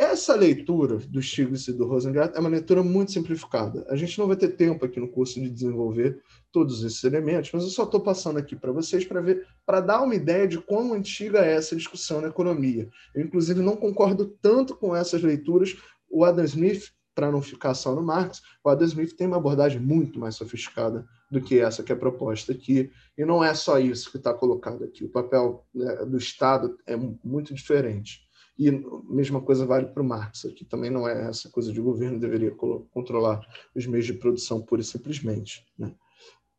Essa 0.02 0.34
leitura 0.34 0.96
do 0.96 1.22
Stiglitz 1.22 1.68
e 1.68 1.74
do 1.74 1.86
Rosengart 1.86 2.34
é 2.34 2.40
uma 2.40 2.48
leitura 2.48 2.82
muito 2.82 3.12
simplificada. 3.12 3.86
A 3.90 3.98
gente 3.98 4.18
não 4.18 4.28
vai 4.28 4.38
ter 4.38 4.56
tempo 4.56 4.86
aqui 4.86 4.98
no 4.98 5.10
curso 5.10 5.42
de 5.42 5.50
desenvolver 5.50 6.22
todos 6.54 6.86
esses 6.86 7.04
elementos, 7.04 7.52
mas 7.52 7.64
eu 7.64 7.70
só 7.70 7.84
estou 7.84 8.00
passando 8.00 8.40
aqui 8.40 8.56
para 8.56 8.72
vocês 8.72 9.04
para 9.04 9.20
ver, 9.20 9.46
para 9.66 9.82
dar 9.82 10.02
uma 10.02 10.16
ideia 10.16 10.48
de 10.48 10.58
quão 10.58 10.94
antiga 10.94 11.40
é 11.40 11.54
essa 11.54 11.76
discussão 11.76 12.22
na 12.22 12.30
economia. 12.30 12.90
Eu, 13.14 13.24
inclusive, 13.24 13.60
não 13.62 13.76
concordo 13.76 14.26
tanto 14.42 14.74
com 14.74 14.96
essas 14.96 15.22
leituras. 15.22 15.76
O 16.10 16.24
Adam 16.24 16.46
Smith, 16.46 16.94
para 17.14 17.30
não 17.30 17.42
ficar 17.42 17.74
só 17.74 17.94
no 17.94 18.02
Marx, 18.02 18.42
o 18.64 18.70
Adam 18.70 18.88
Smith 18.88 19.18
tem 19.18 19.28
uma 19.28 19.36
abordagem 19.36 19.82
muito 19.82 20.18
mais 20.18 20.36
sofisticada 20.36 21.06
do 21.30 21.42
que 21.42 21.60
essa 21.60 21.84
que 21.84 21.92
é 21.92 21.96
proposta 21.96 22.54
aqui, 22.54 22.90
e 23.18 23.26
não 23.26 23.44
é 23.44 23.54
só 23.54 23.78
isso 23.78 24.10
que 24.10 24.18
está 24.18 24.34
colocado 24.34 24.82
aqui. 24.86 25.04
O 25.04 25.10
papel 25.10 25.66
né, 25.76 26.06
do 26.06 26.18
Estado 26.18 26.78
é 26.88 26.96
muito 26.96 27.54
diferente. 27.54 28.29
E 28.60 28.68
a 28.68 28.74
mesma 29.10 29.42
coisa 29.42 29.66
vale 29.66 29.88
para 29.88 30.04
o 30.04 30.06
Marx, 30.06 30.42
que 30.54 30.66
também 30.66 30.92
não 30.92 31.08
é 31.08 31.30
essa 31.30 31.50
coisa 31.50 31.72
de 31.72 31.80
governo 31.80 32.20
deveria 32.20 32.52
controlar 32.92 33.40
os 33.74 33.88
meios 33.88 34.06
de 34.06 34.14
produção 34.14 34.62
pura 34.62 34.82
e 34.82 34.84
simplesmente. 34.84 35.66
Né? 35.78 35.96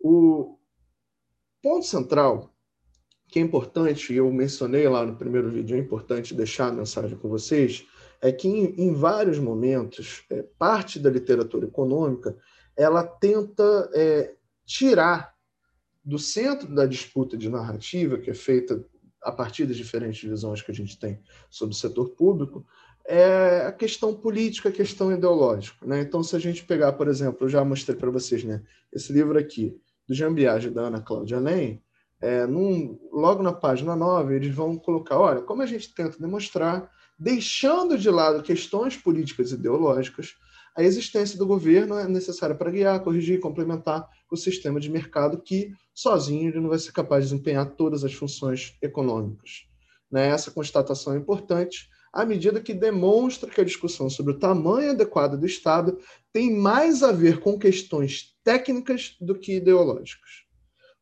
O 0.00 0.57
ponto 1.62 1.85
central, 1.85 2.54
que 3.28 3.38
é 3.38 3.42
importante, 3.42 4.14
e 4.14 4.16
eu 4.16 4.33
mencionei 4.33 4.88
lá 4.88 5.04
no 5.04 5.16
primeiro 5.16 5.50
vídeo, 5.50 5.76
é 5.76 5.78
importante 5.78 6.35
deixar 6.35 6.69
a 6.69 6.73
mensagem 6.73 7.19
com 7.19 7.28
vocês, 7.28 7.87
é 8.23 8.33
que 8.33 8.49
em, 8.49 8.80
em 8.80 8.95
vários 8.95 9.38
momentos, 9.38 10.25
é, 10.30 10.42
parte 10.59 10.99
da 10.99 11.11
literatura 11.11 11.66
econômica 11.66 12.35
ela 12.75 13.04
tenta 13.04 13.90
é, 13.92 14.35
tirar 14.64 15.35
do 16.02 16.19
centro 16.19 16.75
da 16.75 16.87
disputa 16.87 17.37
de 17.37 17.50
narrativa, 17.50 18.16
que 18.16 18.30
é 18.30 18.35
feita 18.35 18.83
a 19.23 19.33
partir 19.33 19.67
das 19.67 19.77
diferentes 19.77 20.29
visões 20.29 20.62
que 20.62 20.71
a 20.71 20.75
gente 20.75 20.99
tem 20.99 21.21
sobre 21.50 21.75
o 21.75 21.79
setor 21.79 22.11
público, 22.11 22.67
é 23.05 23.67
a 23.67 23.73
questão 23.73 24.15
política, 24.15 24.69
a 24.69 24.73
questão 24.73 25.12
ideológica. 25.12 25.85
Né? 25.87 26.00
Então, 26.00 26.23
se 26.23 26.37
a 26.37 26.39
gente 26.39 26.65
pegar, 26.65 26.93
por 26.93 27.09
exemplo, 27.09 27.45
eu 27.45 27.49
já 27.49 27.65
mostrei 27.65 27.97
para 27.97 28.11
vocês 28.11 28.45
né, 28.45 28.62
esse 28.93 29.12
livro 29.12 29.39
aqui, 29.39 29.77
do 30.07 30.15
Jean 30.15 30.35
Biage, 30.35 30.71
da 30.71 30.83
Ana 30.83 31.00
Cláudia 31.00 31.37
Além, 31.37 31.83
é, 32.21 32.47
num, 32.47 32.99
logo 33.12 33.43
na 33.43 33.53
página 33.53 33.97
9, 33.97 34.35
eles 34.35 34.55
vão 34.55 34.77
colocar, 34.77 35.19
olha, 35.19 35.41
como 35.41 35.62
a 35.62 35.67
gente 35.67 35.95
tenta 35.95 36.19
demonstrar, 36.19 36.91
deixando 37.19 37.97
de 37.97 38.11
lado 38.11 38.43
questões 38.43 38.97
políticas 38.97 39.53
e 39.53 39.55
ideológicas, 39.55 40.37
a 40.77 40.83
existência 40.83 41.39
do 41.39 41.47
governo 41.47 41.97
é 41.97 42.07
necessária 42.07 42.55
para 42.55 42.71
guiar, 42.71 43.03
corrigir 43.03 43.39
e 43.39 43.41
complementar 43.41 44.09
o 44.31 44.37
sistema 44.37 44.79
de 44.79 44.91
mercado 44.91 45.41
que, 45.41 45.73
sozinho, 45.95 46.49
ele 46.49 46.61
não 46.61 46.69
vai 46.69 46.79
ser 46.79 46.93
capaz 46.93 47.25
de 47.25 47.31
desempenhar 47.31 47.75
todas 47.75 48.05
as 48.05 48.15
funções 48.15 48.77
econômicas. 48.81 49.67
Né? 50.11 50.29
Essa 50.29 50.50
constatação 50.50 51.15
é 51.15 51.19
importante 51.19 51.89
à 52.12 52.25
medida 52.25 52.61
que 52.61 52.75
demonstra 52.75 53.50
que 53.50 53.61
a 53.61 53.65
discussão 53.65 54.11
sobre 54.11 54.33
o 54.33 54.39
tamanho 54.39 54.91
adequado 54.91 55.39
do 55.39 55.47
Estado 55.47 55.99
tem 56.33 56.53
mais 56.55 57.03
a 57.03 57.12
ver 57.12 57.41
com 57.41 57.59
questões 57.59 58.37
técnicas 58.43 59.17
do 59.21 59.35
que 59.39 59.57
ideológicas. 59.57 60.45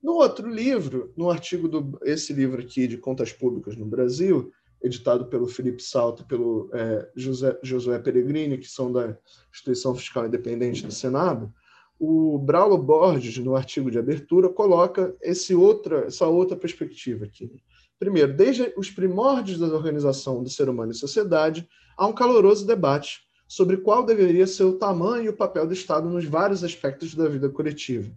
No 0.02 0.12
outro 0.12 0.48
livro, 0.48 1.12
no 1.16 1.30
artigo 1.30 1.68
do 1.68 1.98
esse 2.04 2.32
livro 2.32 2.60
aqui 2.60 2.86
de 2.86 2.98
contas 2.98 3.32
públicas 3.32 3.76
no 3.76 3.84
Brasil, 3.84 4.52
editado 4.82 5.26
pelo 5.26 5.46
Felipe 5.46 5.82
Salto 5.82 6.22
e 6.22 6.26
pelo 6.26 6.70
é, 6.72 7.08
José, 7.16 7.58
Josué 7.62 7.98
Peregrini, 7.98 8.58
que 8.58 8.68
são 8.68 8.92
da 8.92 9.16
Instituição 9.52 9.94
Fiscal 9.94 10.26
Independente 10.26 10.86
do 10.86 10.92
Senado, 10.92 11.52
o 11.98 12.38
Braulo 12.38 12.78
Borges, 12.78 13.38
no 13.38 13.56
artigo 13.56 13.90
de 13.90 13.98
abertura, 13.98 14.48
coloca 14.48 15.16
esse 15.20 15.54
outra, 15.54 16.06
essa 16.06 16.26
outra 16.26 16.56
perspectiva 16.56 17.24
aqui. 17.24 17.50
Primeiro, 17.98 18.32
desde 18.32 18.72
os 18.76 18.88
primórdios 18.88 19.58
da 19.58 19.66
organização 19.66 20.42
do 20.42 20.48
ser 20.48 20.68
humano 20.68 20.92
e 20.92 20.94
sociedade, 20.94 21.68
há 21.96 22.06
um 22.06 22.12
caloroso 22.12 22.64
debate 22.64 23.22
sobre 23.48 23.78
qual 23.78 24.04
deveria 24.04 24.46
ser 24.46 24.64
o 24.64 24.78
tamanho 24.78 25.24
e 25.24 25.28
o 25.30 25.36
papel 25.36 25.66
do 25.66 25.72
Estado 25.72 26.08
nos 26.08 26.24
vários 26.24 26.62
aspectos 26.62 27.14
da 27.14 27.28
vida 27.28 27.48
coletiva. 27.48 28.12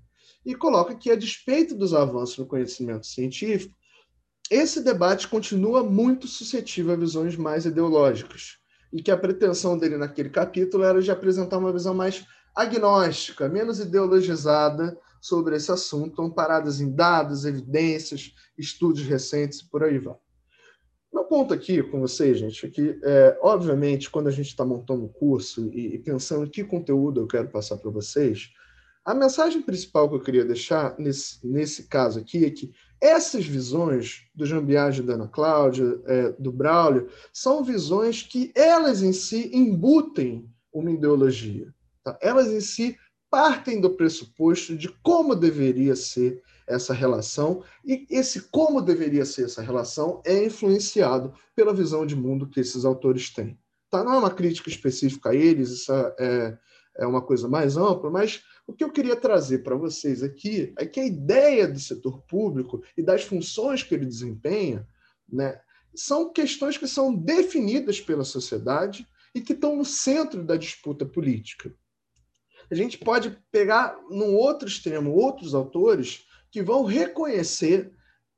E 0.45 0.53
coloca 0.53 0.93
que, 0.93 1.09
a 1.09 1.15
despeito 1.15 1.73
dos 1.73 1.93
avanços 1.93 2.37
no 2.37 2.45
conhecimento 2.45 3.07
científico, 3.07 3.75
esse 4.51 4.83
debate 4.83 5.29
continua 5.29 5.81
muito 5.81 6.27
suscetível 6.27 6.91
a 6.91 6.97
visões 6.97 7.37
mais 7.37 7.65
ideológicas, 7.65 8.57
e 8.91 9.01
que 9.01 9.09
a 9.09 9.15
pretensão 9.15 9.77
dele 9.77 9.95
naquele 9.95 10.29
capítulo 10.29 10.83
era 10.83 11.01
de 11.01 11.09
apresentar 11.09 11.57
uma 11.57 11.71
visão 11.71 11.93
mais 11.93 12.25
agnóstica, 12.53 13.47
menos 13.47 13.79
ideologizada 13.79 14.99
sobre 15.21 15.55
esse 15.55 15.71
assunto, 15.71 16.21
amparadas 16.21 16.81
em 16.81 16.91
dados, 16.91 17.45
evidências, 17.45 18.35
estudos 18.57 19.03
recentes 19.03 19.59
e 19.59 19.69
por 19.69 19.85
aí 19.85 19.97
vai. 19.97 20.17
Meu 21.13 21.23
ponto 21.23 21.53
aqui 21.53 21.81
com 21.81 22.01
vocês, 22.01 22.37
gente, 22.37 22.65
é 22.65 22.69
que, 22.69 22.99
é, 23.03 23.37
obviamente, 23.41 24.09
quando 24.09 24.27
a 24.27 24.31
gente 24.31 24.47
está 24.47 24.65
montando 24.65 25.05
um 25.05 25.09
curso 25.09 25.69
e, 25.73 25.95
e 25.95 25.99
pensando 25.99 26.49
que 26.49 26.61
conteúdo 26.63 27.21
eu 27.21 27.27
quero 27.27 27.47
passar 27.47 27.77
para 27.77 27.89
vocês, 27.89 28.49
a 29.03 29.13
mensagem 29.13 29.61
principal 29.61 30.07
que 30.07 30.15
eu 30.15 30.21
queria 30.21 30.45
deixar 30.45 30.95
nesse, 30.99 31.45
nesse 31.45 31.87
caso 31.87 32.19
aqui 32.19 32.45
é 32.45 32.49
que 32.51 32.71
essas 33.01 33.45
visões 33.45 34.27
do 34.35 34.45
Jean 34.45 34.63
Biage, 34.63 35.01
da 35.01 35.13
Ana 35.13 35.27
Cláudia, 35.27 35.99
é, 36.05 36.31
do 36.33 36.51
Braulio, 36.51 37.09
são 37.33 37.63
visões 37.63 38.21
que 38.21 38.51
elas 38.53 39.01
em 39.01 39.11
si 39.11 39.49
embutem 39.53 40.47
uma 40.71 40.91
ideologia. 40.91 41.73
Tá? 42.03 42.17
Elas 42.21 42.47
em 42.47 42.61
si 42.61 42.95
partem 43.29 43.81
do 43.81 43.95
pressuposto 43.95 44.75
de 44.75 44.89
como 45.01 45.35
deveria 45.35 45.95
ser 45.95 46.43
essa 46.67 46.93
relação, 46.93 47.63
e 47.83 48.05
esse 48.09 48.49
como 48.49 48.81
deveria 48.81 49.25
ser 49.25 49.45
essa 49.45 49.61
relação 49.61 50.21
é 50.23 50.45
influenciado 50.45 51.33
pela 51.55 51.73
visão 51.73 52.05
de 52.05 52.15
mundo 52.15 52.47
que 52.47 52.59
esses 52.59 52.85
autores 52.85 53.33
têm. 53.33 53.57
Tá? 53.89 54.03
Não 54.03 54.13
é 54.13 54.17
uma 54.19 54.29
crítica 54.29 54.69
específica 54.69 55.31
a 55.31 55.35
eles, 55.35 55.69
isso 55.69 55.91
é, 56.19 56.57
é 56.97 57.05
uma 57.05 57.21
coisa 57.21 57.47
mais 57.47 57.77
ampla, 57.77 58.09
mas 58.09 58.43
o 58.67 58.73
que 58.73 58.83
eu 58.83 58.91
queria 58.91 59.15
trazer 59.15 59.59
para 59.59 59.75
vocês 59.75 60.23
aqui 60.23 60.73
é 60.77 60.85
que 60.85 60.99
a 60.99 61.05
ideia 61.05 61.67
do 61.67 61.79
setor 61.79 62.21
público 62.23 62.83
e 62.97 63.03
das 63.03 63.23
funções 63.23 63.83
que 63.83 63.95
ele 63.95 64.05
desempenha 64.05 64.87
né, 65.27 65.59
são 65.95 66.31
questões 66.31 66.77
que 66.77 66.87
são 66.87 67.13
definidas 67.13 67.99
pela 67.99 68.23
sociedade 68.23 69.07
e 69.33 69.41
que 69.41 69.53
estão 69.53 69.75
no 69.75 69.85
centro 69.85 70.43
da 70.43 70.55
disputa 70.55 71.05
política. 71.05 71.73
A 72.69 72.75
gente 72.75 72.97
pode 72.97 73.37
pegar 73.51 73.97
num 74.09 74.35
outro 74.35 74.67
extremo 74.67 75.11
outros 75.11 75.53
autores 75.53 76.25
que 76.49 76.61
vão 76.61 76.83
reconhecer 76.83 77.91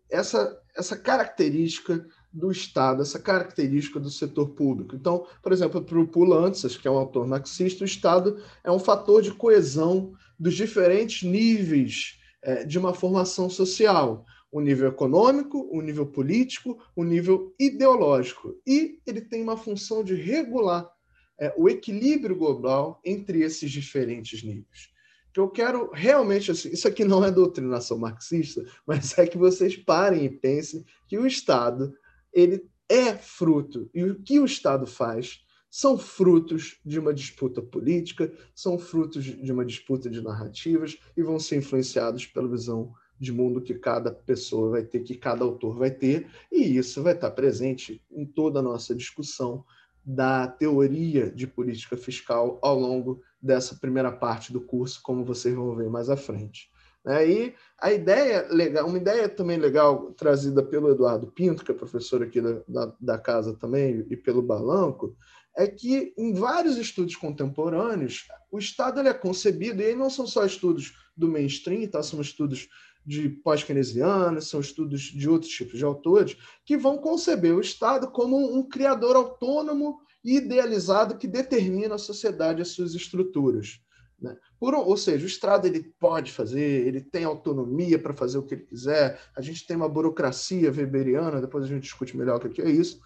essa, 0.10 0.60
essa 0.76 0.98
característica 0.98 2.08
do 2.34 2.52
Estado, 2.52 3.04
essa 3.04 3.20
característica 3.20 4.00
do 4.00 4.10
setor 4.10 4.50
público. 4.50 4.96
Então, 4.96 5.28
por 5.42 5.52
exemplo, 5.52 5.84
para 5.84 6.00
o 6.00 6.08
Pulantzas, 6.08 6.76
que 6.76 6.88
é 6.88 6.92
um 6.92 6.98
autor 6.98 7.28
marxista, 7.28 7.84
o 7.84 7.86
Estado 7.86 8.42
é 8.64 8.72
um 8.72 8.80
fator 8.80 9.22
de 9.22 9.32
coesão 9.32 10.14
dos 10.40 10.56
diferentes 10.56 11.22
níveis 11.22 12.20
é, 12.42 12.64
de 12.64 12.80
uma 12.80 12.94
formação 12.94 13.50
social. 13.50 14.26
O 14.52 14.60
nível 14.60 14.90
econômico, 14.90 15.70
o 15.72 15.82
nível 15.82 16.08
político, 16.08 16.78
o 16.96 17.04
nível 17.04 17.54
ideológico. 17.60 18.56
E 18.66 19.00
ele 19.06 19.22
tem 19.22 19.42
uma 19.42 19.58
função 19.58 20.04
de 20.04 20.16
regular 20.16 20.92
é, 21.40 21.54
o 21.58 21.70
equilíbrio 21.70 22.36
global 22.36 23.00
entre 23.06 23.42
esses 23.42 23.72
diferentes 23.72 24.44
níveis. 24.44 24.92
Que 25.34 25.40
eu 25.40 25.50
quero 25.50 25.90
realmente, 25.92 26.52
assim, 26.52 26.70
isso 26.70 26.88
aqui 26.88 27.04
não 27.04 27.24
é 27.24 27.32
doutrinação 27.32 27.98
marxista, 27.98 28.64
mas 28.86 29.18
é 29.18 29.26
que 29.26 29.38
vocês 29.38 29.76
parem 29.76 30.26
e 30.26 30.30
pensem 30.30 30.86
que 31.08 31.18
o 31.18 31.26
Estado 31.26 31.94
ele 32.34 32.70
é 32.90 33.16
fruto, 33.16 33.90
e 33.94 34.04
o 34.04 34.22
que 34.22 34.40
o 34.40 34.46
Estado 34.46 34.86
faz 34.86 35.42
são 35.70 35.98
frutos 35.98 36.80
de 36.86 37.00
uma 37.00 37.14
disputa 37.14 37.62
política, 37.62 38.32
são 38.54 38.78
frutos 38.78 39.24
de 39.24 39.52
uma 39.52 39.66
disputa 39.66 40.10
de 40.10 40.22
narrativas 40.22 40.98
e 41.18 41.24
vão 41.24 41.40
ser 41.40 41.58
influenciados 41.58 42.28
pela 42.28 42.48
visão 42.48 42.94
de 43.20 43.32
mundo 43.32 43.62
que 43.62 43.74
cada 43.74 44.12
pessoa 44.12 44.72
vai 44.72 44.84
ter, 44.84 45.00
que 45.00 45.16
cada 45.16 45.44
autor 45.44 45.78
vai 45.78 45.90
ter, 45.90 46.28
e 46.52 46.78
isso 46.78 47.02
vai 47.02 47.14
estar 47.14 47.32
presente 47.32 48.02
em 48.12 48.26
toda 48.26 48.60
a 48.60 48.64
nossa 48.64 48.94
discussão 48.94 49.64
da 50.06 50.48
teoria 50.48 51.32
de 51.32 51.48
política 51.48 51.96
fiscal 51.96 52.60
ao 52.62 52.78
longo 52.78 53.22
dessa 53.42 53.76
primeira 53.76 54.12
parte 54.12 54.52
do 54.52 54.60
curso, 54.60 55.02
como 55.02 55.24
vocês 55.24 55.56
vão 55.56 55.76
ver 55.76 55.90
mais 55.90 56.10
à 56.10 56.18
frente. 56.18 56.70
Né? 57.06 57.30
E 57.30 57.56
a 57.80 57.92
ideia 57.92 58.48
legal, 58.50 58.88
uma 58.88 58.98
ideia 58.98 59.28
também 59.28 59.58
legal 59.58 60.12
trazida 60.14 60.64
pelo 60.64 60.90
Eduardo 60.90 61.28
Pinto, 61.28 61.64
que 61.64 61.72
é 61.72 61.76
professor 61.76 62.24
aqui 62.24 62.42
da, 62.42 62.62
da, 62.68 62.96
da 63.00 63.18
casa 63.18 63.54
também, 63.54 64.06
e 64.10 64.16
pelo 64.16 64.42
Balanco, 64.42 65.16
é 65.56 65.68
que 65.68 66.14
em 66.18 66.34
vários 66.34 66.78
estudos 66.78 67.16
contemporâneos 67.16 68.28
o 68.52 68.58
Estado 68.58 69.02
é 69.02 69.14
concebido, 69.14 69.82
e 69.82 69.86
aí 69.86 69.96
não 69.96 70.10
são 70.10 70.26
só 70.26 70.46
estudos 70.46 70.94
do 71.16 71.28
mainstream, 71.28 71.88
tá? 71.88 72.02
são 72.02 72.22
estudos 72.22 72.68
de 73.06 73.30
pós-keynesianos, 73.30 74.48
são 74.48 74.62
estudos 74.62 75.02
de 75.02 75.30
outros 75.30 75.52
tipos 75.52 75.78
de 75.78 75.84
autores, 75.84 76.38
que 76.66 76.78
vão 76.78 76.98
conceber 76.98 77.54
o 77.54 77.62
Estado 77.62 78.10
como 78.10 78.58
um 78.58 78.68
criador 78.68 79.16
autônomo 79.16 80.00
e 80.24 80.38
idealizado 80.38 81.18
que 81.18 81.28
determina 81.28 81.96
a 81.96 82.00
sociedade 82.00 82.60
e 82.60 82.62
as 82.62 82.70
suas 82.70 82.96
estruturas. 82.96 83.82
Né? 84.24 84.38
Por, 84.58 84.74
ou 84.74 84.96
seja, 84.96 85.26
o 85.26 85.28
Estado 85.28 85.68
ele 85.68 85.94
pode 86.00 86.32
fazer, 86.32 86.88
ele 86.88 87.02
tem 87.02 87.26
autonomia 87.26 88.00
para 88.00 88.14
fazer 88.14 88.38
o 88.38 88.44
que 88.44 88.56
ele 88.56 88.64
quiser, 88.64 89.20
a 89.36 89.42
gente 89.42 89.68
tem 89.68 89.76
uma 89.76 89.90
burocracia 89.90 90.72
weberiana, 90.72 91.42
depois 91.42 91.66
a 91.66 91.68
gente 91.68 91.84
discute 91.84 92.16
melhor 92.16 92.38
o 92.38 92.50
que 92.50 92.62
é 92.62 92.70
isso, 92.70 93.02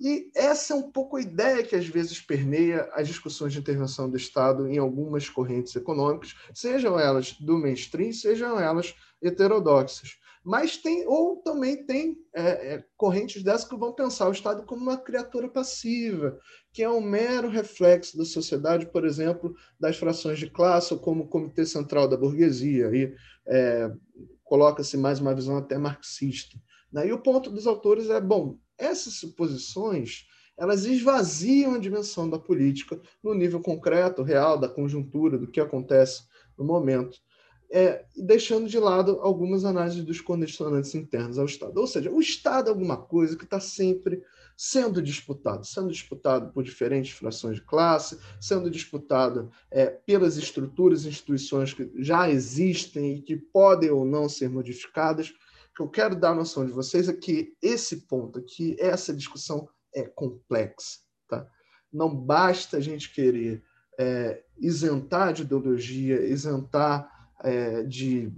e 0.00 0.30
essa 0.34 0.72
é 0.72 0.76
um 0.76 0.90
pouco 0.90 1.16
a 1.16 1.20
ideia 1.20 1.62
que 1.62 1.76
às 1.76 1.86
vezes 1.86 2.20
permeia 2.20 2.88
as 2.94 3.06
discussões 3.06 3.52
de 3.52 3.58
intervenção 3.58 4.08
do 4.08 4.16
Estado 4.16 4.66
em 4.66 4.78
algumas 4.78 5.28
correntes 5.28 5.76
econômicas, 5.76 6.34
sejam 6.54 6.98
elas 6.98 7.32
do 7.32 7.58
mainstream, 7.58 8.12
sejam 8.12 8.58
elas 8.58 8.94
heterodoxas. 9.22 10.16
Mas 10.44 10.76
tem, 10.76 11.06
ou 11.06 11.36
também 11.38 11.86
tem 11.86 12.18
é, 12.34 12.74
é, 12.74 12.84
correntes 12.98 13.42
dessas 13.42 13.66
que 13.66 13.76
vão 13.76 13.94
pensar 13.94 14.28
o 14.28 14.32
Estado 14.32 14.64
como 14.64 14.82
uma 14.82 14.98
criatura 14.98 15.48
passiva, 15.48 16.38
que 16.70 16.82
é 16.82 16.90
um 16.90 17.00
mero 17.00 17.48
reflexo 17.48 18.18
da 18.18 18.26
sociedade, 18.26 18.86
por 18.86 19.06
exemplo, 19.06 19.54
das 19.80 19.96
frações 19.96 20.38
de 20.38 20.50
classe, 20.50 20.92
ou 20.92 21.00
como 21.00 21.24
o 21.24 21.28
Comitê 21.28 21.64
Central 21.64 22.06
da 22.06 22.16
Burguesia. 22.16 22.88
Aí 22.88 23.14
é, 23.46 23.90
coloca-se 24.42 24.98
mais 24.98 25.18
uma 25.18 25.34
visão 25.34 25.56
até 25.56 25.78
marxista. 25.78 26.58
Né? 26.92 27.08
E 27.08 27.12
o 27.12 27.22
ponto 27.22 27.50
dos 27.50 27.66
autores 27.66 28.10
é, 28.10 28.20
bom, 28.20 28.58
essas 28.76 29.14
suposições 29.14 30.26
elas 30.56 30.84
esvaziam 30.84 31.74
a 31.74 31.78
dimensão 31.78 32.28
da 32.28 32.38
política 32.38 33.00
no 33.22 33.34
nível 33.34 33.60
concreto, 33.60 34.22
real, 34.22 34.58
da 34.58 34.68
conjuntura, 34.68 35.36
do 35.36 35.50
que 35.50 35.60
acontece 35.60 36.22
no 36.56 36.64
momento. 36.64 37.18
É, 37.70 38.04
deixando 38.16 38.68
de 38.68 38.78
lado 38.78 39.18
algumas 39.20 39.64
análises 39.64 40.04
dos 40.04 40.20
condicionantes 40.20 40.94
internos 40.94 41.38
ao 41.38 41.46
Estado. 41.46 41.78
Ou 41.78 41.86
seja, 41.86 42.10
o 42.10 42.20
Estado 42.20 42.68
é 42.68 42.70
alguma 42.70 42.96
coisa 42.96 43.36
que 43.36 43.44
está 43.44 43.58
sempre 43.58 44.22
sendo 44.56 45.02
disputado, 45.02 45.66
sendo 45.66 45.90
disputado 45.90 46.52
por 46.52 46.62
diferentes 46.62 47.12
frações 47.12 47.56
de 47.56 47.62
classe, 47.62 48.18
sendo 48.40 48.70
disputado 48.70 49.50
é, 49.70 49.86
pelas 49.86 50.36
estruturas 50.36 51.04
e 51.04 51.08
instituições 51.08 51.74
que 51.74 51.90
já 51.96 52.30
existem 52.30 53.16
e 53.16 53.22
que 53.22 53.36
podem 53.36 53.90
ou 53.90 54.04
não 54.04 54.28
ser 54.28 54.48
modificadas. 54.48 55.30
O 55.30 55.74
que 55.76 55.82
eu 55.82 55.88
quero 55.88 56.14
dar 56.14 56.30
a 56.30 56.36
noção 56.36 56.64
de 56.64 56.72
vocês 56.72 57.08
é 57.08 57.12
que 57.12 57.54
esse 57.60 58.02
ponto 58.06 58.38
aqui, 58.38 58.76
essa 58.78 59.12
discussão 59.12 59.68
é 59.92 60.04
complexa. 60.04 61.00
Tá? 61.28 61.46
Não 61.92 62.14
basta 62.14 62.76
a 62.76 62.80
gente 62.80 63.12
querer 63.12 63.62
é, 63.98 64.42
isentar 64.58 65.32
de 65.32 65.42
ideologia, 65.42 66.24
isentar 66.24 67.08
é, 67.44 67.82
de 67.82 68.32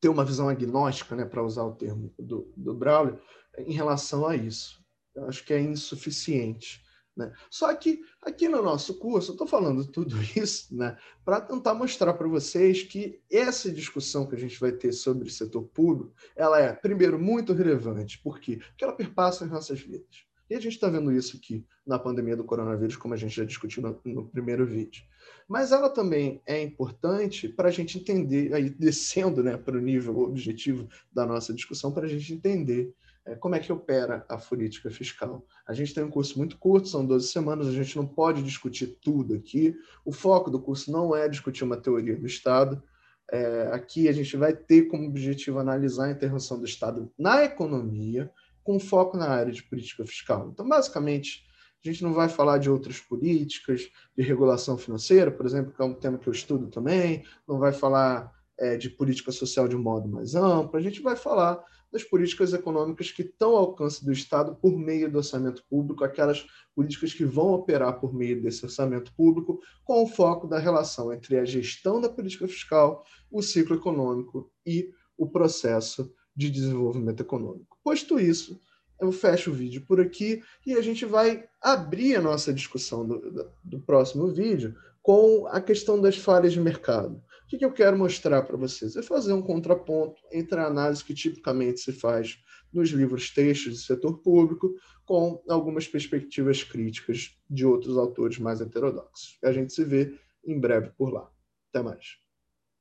ter 0.00 0.08
uma 0.08 0.24
visão 0.24 0.48
agnóstica, 0.48 1.16
né, 1.16 1.24
para 1.24 1.42
usar 1.42 1.64
o 1.64 1.74
termo 1.74 2.14
do, 2.18 2.52
do 2.56 2.72
Braulio, 2.72 3.20
em 3.58 3.72
relação 3.72 4.26
a 4.26 4.36
isso. 4.36 4.82
Eu 5.14 5.26
acho 5.26 5.44
que 5.44 5.52
é 5.52 5.60
insuficiente. 5.60 6.80
Né? 7.16 7.32
Só 7.50 7.74
que 7.74 8.00
aqui 8.22 8.48
no 8.48 8.62
nosso 8.62 8.96
curso, 9.00 9.30
eu 9.30 9.34
estou 9.34 9.46
falando 9.46 9.84
tudo 9.84 10.16
isso 10.38 10.74
né, 10.76 10.96
para 11.24 11.40
tentar 11.40 11.74
mostrar 11.74 12.14
para 12.14 12.28
vocês 12.28 12.84
que 12.84 13.20
essa 13.28 13.72
discussão 13.72 14.26
que 14.26 14.36
a 14.36 14.38
gente 14.38 14.58
vai 14.60 14.70
ter 14.70 14.92
sobre 14.92 15.26
o 15.26 15.30
setor 15.30 15.64
público, 15.64 16.14
ela 16.36 16.60
é, 16.60 16.72
primeiro, 16.72 17.18
muito 17.18 17.52
relevante. 17.52 18.22
Por 18.22 18.38
quê? 18.38 18.58
Porque 18.68 18.84
ela 18.84 18.94
perpassa 18.94 19.44
as 19.44 19.50
nossas 19.50 19.80
vidas. 19.80 20.27
E 20.48 20.54
a 20.54 20.60
gente 20.60 20.74
está 20.74 20.88
vendo 20.88 21.12
isso 21.12 21.36
aqui 21.36 21.66
na 21.86 21.98
pandemia 21.98 22.36
do 22.36 22.44
coronavírus, 22.44 22.96
como 22.96 23.14
a 23.14 23.16
gente 23.16 23.36
já 23.36 23.44
discutiu 23.44 23.82
no, 23.82 24.00
no 24.04 24.28
primeiro 24.28 24.66
vídeo. 24.66 25.02
Mas 25.46 25.72
ela 25.72 25.90
também 25.90 26.42
é 26.46 26.62
importante 26.62 27.48
para 27.48 27.68
a 27.68 27.72
gente 27.72 27.98
entender, 27.98 28.54
aí 28.54 28.70
descendo 28.70 29.42
né, 29.42 29.56
para 29.56 29.76
o 29.76 29.80
nível 29.80 30.18
objetivo 30.18 30.88
da 31.12 31.26
nossa 31.26 31.52
discussão, 31.52 31.92
para 31.92 32.06
a 32.06 32.08
gente 32.08 32.32
entender 32.32 32.94
é, 33.28 33.34
como 33.34 33.54
é 33.54 33.58
que 33.58 33.72
opera 33.72 34.24
a 34.28 34.38
política 34.38 34.90
fiscal. 34.90 35.44
A 35.66 35.74
gente 35.74 35.92
tem 35.92 36.02
um 36.02 36.10
curso 36.10 36.38
muito 36.38 36.56
curto, 36.56 36.88
são 36.88 37.04
12 37.04 37.28
semanas, 37.28 37.66
a 37.66 37.72
gente 37.72 37.94
não 37.96 38.06
pode 38.06 38.42
discutir 38.42 38.98
tudo 39.02 39.34
aqui. 39.34 39.76
O 40.04 40.12
foco 40.12 40.50
do 40.50 40.60
curso 40.60 40.90
não 40.90 41.14
é 41.14 41.28
discutir 41.28 41.64
uma 41.64 41.76
teoria 41.76 42.16
do 42.16 42.26
Estado. 42.26 42.82
É, 43.30 43.68
aqui 43.72 44.08
a 44.08 44.12
gente 44.12 44.34
vai 44.38 44.54
ter 44.54 44.84
como 44.84 45.06
objetivo 45.06 45.58
analisar 45.58 46.06
a 46.06 46.10
intervenção 46.10 46.58
do 46.58 46.64
Estado 46.64 47.12
na 47.18 47.44
economia, 47.44 48.30
com 48.68 48.78
foco 48.78 49.16
na 49.16 49.30
área 49.30 49.50
de 49.50 49.62
política 49.62 50.04
fiscal. 50.04 50.50
Então, 50.52 50.68
basicamente, 50.68 51.42
a 51.82 51.88
gente 51.88 52.02
não 52.02 52.12
vai 52.12 52.28
falar 52.28 52.58
de 52.58 52.68
outras 52.68 53.00
políticas, 53.00 53.88
de 54.14 54.22
regulação 54.22 54.76
financeira, 54.76 55.30
por 55.30 55.46
exemplo, 55.46 55.72
que 55.72 55.80
é 55.80 55.84
um 55.86 55.94
tema 55.94 56.18
que 56.18 56.28
eu 56.28 56.32
estudo 56.34 56.66
também, 56.66 57.24
não 57.48 57.58
vai 57.58 57.72
falar 57.72 58.30
é, 58.58 58.76
de 58.76 58.90
política 58.90 59.32
social 59.32 59.66
de 59.66 59.74
um 59.74 59.80
modo 59.80 60.06
mais 60.06 60.34
amplo, 60.34 60.78
a 60.78 60.82
gente 60.82 61.00
vai 61.00 61.16
falar 61.16 61.64
das 61.90 62.04
políticas 62.04 62.52
econômicas 62.52 63.10
que 63.10 63.22
estão 63.22 63.52
ao 63.52 63.68
alcance 63.68 64.04
do 64.04 64.12
Estado 64.12 64.54
por 64.54 64.76
meio 64.78 65.10
do 65.10 65.16
orçamento 65.16 65.64
público, 65.70 66.04
aquelas 66.04 66.46
políticas 66.74 67.14
que 67.14 67.24
vão 67.24 67.54
operar 67.54 67.98
por 67.98 68.12
meio 68.12 68.42
desse 68.42 68.62
orçamento 68.66 69.14
público, 69.14 69.62
com 69.82 70.02
o 70.02 70.06
foco 70.06 70.46
da 70.46 70.58
relação 70.58 71.10
entre 71.10 71.38
a 71.38 71.44
gestão 71.46 72.02
da 72.02 72.10
política 72.10 72.46
fiscal, 72.46 73.02
o 73.30 73.40
ciclo 73.40 73.76
econômico 73.76 74.52
e 74.66 74.90
o 75.16 75.26
processo 75.26 76.12
de 76.38 76.48
desenvolvimento 76.48 77.20
econômico. 77.20 77.76
Posto 77.82 78.20
isso, 78.20 78.60
eu 79.00 79.10
fecho 79.10 79.50
o 79.50 79.54
vídeo 79.54 79.84
por 79.84 80.00
aqui 80.00 80.40
e 80.64 80.74
a 80.74 80.80
gente 80.80 81.04
vai 81.04 81.44
abrir 81.60 82.14
a 82.14 82.22
nossa 82.22 82.52
discussão 82.52 83.04
do, 83.04 83.50
do 83.64 83.80
próximo 83.80 84.28
vídeo 84.28 84.76
com 85.02 85.48
a 85.48 85.60
questão 85.60 86.00
das 86.00 86.16
falhas 86.16 86.52
de 86.52 86.60
mercado. 86.60 87.16
O 87.16 87.48
que, 87.48 87.58
que 87.58 87.64
eu 87.64 87.72
quero 87.72 87.98
mostrar 87.98 88.42
para 88.42 88.56
vocês? 88.56 88.94
É 88.94 89.02
fazer 89.02 89.32
um 89.32 89.42
contraponto 89.42 90.20
entre 90.30 90.60
a 90.60 90.66
análise 90.66 91.02
que 91.02 91.12
tipicamente 91.12 91.80
se 91.80 91.92
faz 91.92 92.38
nos 92.72 92.90
livros 92.90 93.30
textos 93.30 93.72
do 93.72 93.80
setor 93.80 94.18
público 94.18 94.72
com 95.04 95.42
algumas 95.48 95.88
perspectivas 95.88 96.62
críticas 96.62 97.36
de 97.50 97.66
outros 97.66 97.98
autores 97.98 98.38
mais 98.38 98.60
heterodoxos. 98.60 99.38
A 99.42 99.50
gente 99.50 99.72
se 99.72 99.82
vê 99.82 100.14
em 100.46 100.60
breve 100.60 100.90
por 100.90 101.12
lá. 101.12 101.28
Até 101.70 101.82
mais. 101.82 102.27